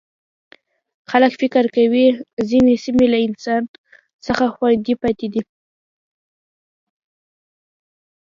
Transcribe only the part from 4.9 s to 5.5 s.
پاتې دي.